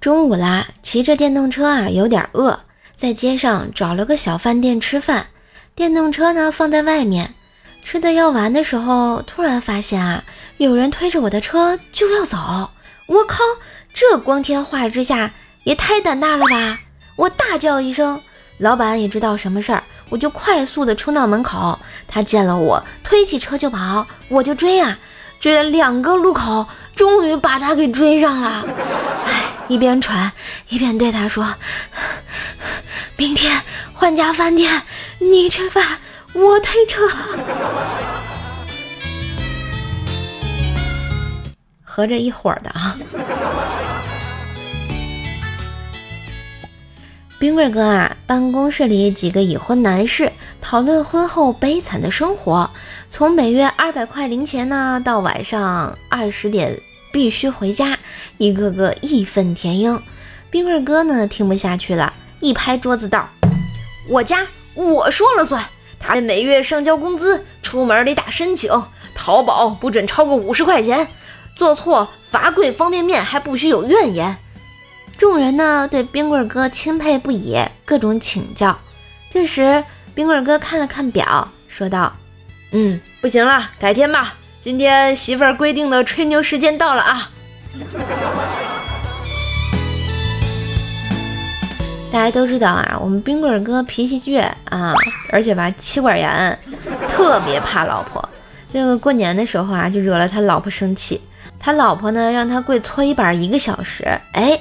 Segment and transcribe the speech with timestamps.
[0.00, 2.60] 中午啦，骑着电动车啊，有点饿，
[2.96, 5.26] 在街上找了个小饭店吃饭。
[5.74, 7.34] 电动车呢放在外面，
[7.82, 10.22] 吃的要完的时候，突然发现啊，
[10.58, 12.70] 有人推着我的车就要走。
[13.06, 13.42] 我靠，
[13.92, 15.32] 这光天化日之下
[15.64, 16.78] 也太胆大了吧！
[17.16, 18.22] 我大叫一声，
[18.58, 21.76] 老板也知道什么事儿，我就快速的冲到门口。
[22.06, 24.96] 他见了我，推起车就跑，我就追啊，
[25.40, 28.64] 追了两个路口，终于把他给追上了。
[29.68, 30.32] 一边喘
[30.70, 31.54] 一边对他说
[33.16, 34.82] ：“明天换家饭店，
[35.18, 35.98] 你吃饭，
[36.32, 37.06] 我推车。”
[41.82, 42.96] 合着一伙儿的啊！
[47.38, 52.70] 冰棍哥啊，办公室里几个已婚男士讨论婚后悲惨的生活，
[53.06, 56.80] 从每月二百块零钱呢，到晚上二十点。
[57.12, 57.98] 必须回家，
[58.36, 60.02] 一个个义愤填膺。
[60.50, 63.28] 冰棍哥呢，听不下去了，一拍桌子道
[64.08, 65.62] ：“我家我说了算，
[65.98, 68.70] 他每月上交工资，出门得打申请，
[69.14, 71.08] 淘宝不准超过五十块钱，
[71.54, 74.36] 做错罚跪方便面还不许有怨言。”
[75.18, 78.78] 众人呢，对冰棍哥钦佩不已，各种请教。
[79.30, 79.84] 这时，
[80.14, 82.14] 冰棍哥看了看表，说道
[82.72, 87.30] ：“嗯，不行了，改天吧。”今天媳妇儿规定的吹牛时间到了啊！
[92.10, 94.92] 大家都知道啊，我们冰棍哥脾气倔啊，
[95.30, 96.58] 而且吧妻管严，
[97.08, 98.28] 特别怕老婆。
[98.72, 101.20] 这个过年的时候啊，就惹了他老婆生气。
[101.60, 104.04] 他老婆呢，让他跪搓衣板一个小时。
[104.32, 104.60] 哎，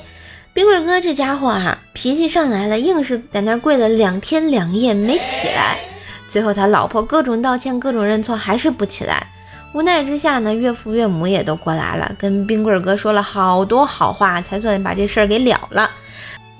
[0.53, 5.79] 冰棍哥这家伙啊，脾气上来了，硬是在那跪了两天两夜没起来。
[6.27, 9.25] 最后他老婆各种道歉，各种认错，还是不起来。
[9.73, 15.89] 无奈之下呢，岳父岳母也都过来了，跟冰棍哥说了好多好话，才算把这事儿给了了。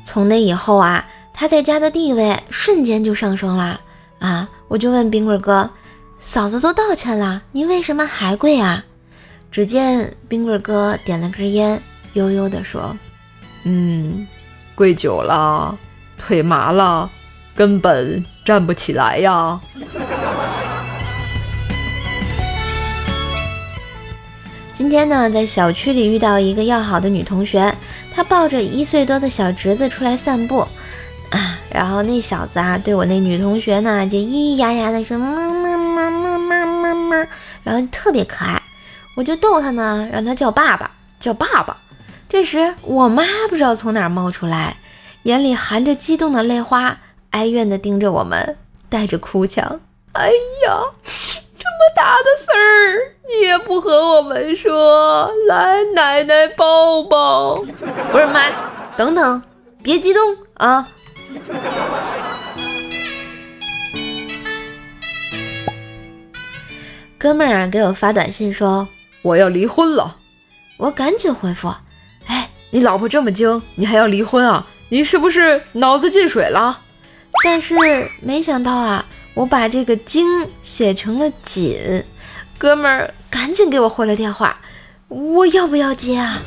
[0.04, 3.80] 从那以后啊，他在家的地位瞬间就上升了
[4.20, 4.48] 啊！
[4.67, 5.70] 我就问冰棍哥，
[6.20, 8.84] 嫂子都道歉了，你为什么还跪啊？
[9.50, 11.82] 只见冰棍哥点了根烟，
[12.14, 12.96] 悠悠地说
[13.64, 14.28] ：“嗯，
[14.76, 15.76] 跪久了，
[16.17, 17.10] 腿麻了，
[17.56, 19.60] 根本站不起来呀。”
[24.77, 27.76] 今天呢，在小区里遇到一个要好的女同学，
[28.14, 30.60] 她抱着一岁多的小侄子出来散步，
[31.32, 37.27] 啊，然后那小子啊，对我那女同学呢，就咿咿呀呀的说妈妈妈妈妈妈妈，
[37.64, 38.61] 然后就特别可爱，
[39.16, 41.76] 我就逗他呢，让他叫爸爸，叫爸爸。
[42.30, 44.77] 这时我妈不知道从哪儿冒出来，
[45.23, 46.99] 眼里含着激动的泪花，
[47.32, 48.55] 哀怨的盯着我们，
[48.89, 49.80] 带着哭腔，
[50.11, 50.77] 哎呀。
[51.98, 57.56] 这么大的事儿，你也不和我们说，来奶奶抱抱。
[58.12, 58.44] 不是妈，
[58.96, 59.42] 等等，
[59.82, 60.88] 别激动啊。
[67.18, 68.88] 哥们儿给我发短信说
[69.24, 70.18] 我要离婚了，
[70.78, 71.74] 我赶紧回复，
[72.28, 74.68] 哎，你老婆这么精，你还要离婚啊？
[74.90, 76.82] 你是不是脑子进水了？
[77.44, 77.74] 但是
[78.22, 79.04] 没想到啊。
[79.37, 82.03] 我把这个“精”写成了“紧”，
[82.58, 84.59] 哥们儿赶紧给我回了电话，
[85.09, 86.42] 我要不要接啊？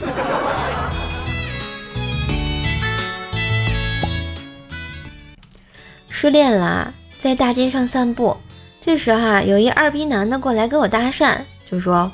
[6.08, 8.36] 失恋了，在大街上散步，
[8.80, 11.36] 这时哈有一二逼男的过来跟我搭讪，
[11.70, 12.10] 就说：“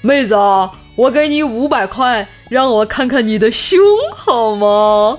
[0.00, 0.36] 妹子，
[0.94, 3.80] 我给你五百块，让我看看你的胸
[4.14, 5.18] 好吗？”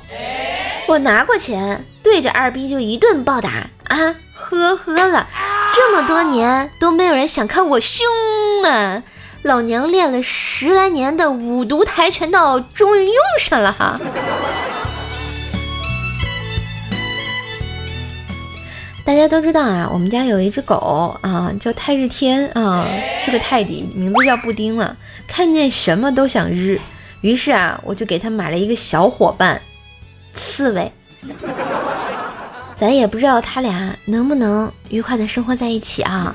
[0.87, 4.15] 我拿过钱，对着二逼就一顿暴打啊！
[4.33, 5.27] 呵呵了，
[5.73, 8.07] 这么多年都没有人想看我胸
[8.65, 9.03] 啊！
[9.43, 13.99] 老娘练了十来年的五毒跆拳道终于用上了哈！
[19.03, 22.87] 大家都知道啊，我们家有一只狗啊，叫太日天啊，
[23.25, 24.95] 是个泰迪，名字叫布丁嘛，
[25.27, 26.79] 看见什么都想日。
[27.19, 29.61] 于是啊，我就给他买了一个小伙伴，
[30.33, 30.91] 刺猬。
[32.81, 36.33] 咱也不知道他俩能不能愉快的生活在一起啊！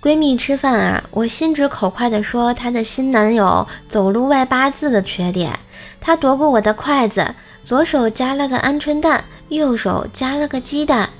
[0.00, 5.52] 闺蜜吃饭啊，我心直口快的说她的新男友走路外八字的缺点。
[6.00, 11.10] 她夺过我的筷子，左手夹了个鹌鹑蛋，右手夹了个鸡蛋，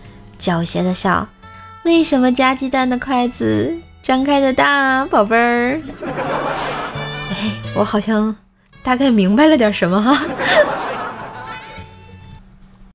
[0.41, 1.29] 狡黠的笑。
[1.83, 5.79] 为什么夹鸡蛋的筷子张开的大，宝贝儿？
[7.29, 8.35] 哎，我好像。
[8.83, 10.27] 大概明白了点什么哈。